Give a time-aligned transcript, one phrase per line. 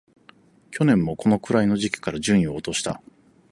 [0.71, 3.03] 去年もこのくらいの時期から順位を落とした